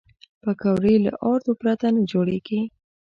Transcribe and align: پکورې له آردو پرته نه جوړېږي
پکورې 0.41 0.95
له 1.05 1.11
آردو 1.29 1.51
پرته 1.61 1.87
نه 1.95 2.01
جوړېږي 2.11 2.61